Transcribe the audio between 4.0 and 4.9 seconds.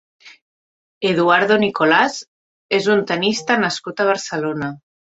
a Barcelona.